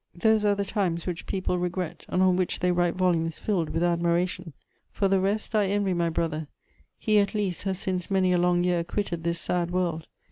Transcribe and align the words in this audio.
Those 0.15 0.43
are 0.43 0.55
the 0.55 0.65
times 0.65 1.05
which 1.05 1.27
people 1.27 1.59
regret, 1.59 2.05
and 2.09 2.23
on 2.23 2.35
which 2.35 2.59
they 2.59 2.71
write 2.71 2.95
volumes 2.95 3.37
filled 3.37 3.69
with 3.69 3.83
admiration! 3.83 4.53
For 4.89 5.07
the 5.07 5.19
rest, 5.19 5.53
I 5.53 5.67
envy 5.67 5.93
my 5.93 6.09
brother: 6.09 6.47
he, 6.97 7.19
at 7.19 7.35
least, 7.35 7.61
has 7.65 7.77
since 7.77 8.09
many 8.09 8.33
a 8.33 8.39
long 8.39 8.63
year 8.63 8.83
quitted 8.83 9.23
this 9.23 9.39
sad 9.39 9.69
world. 9.69 10.07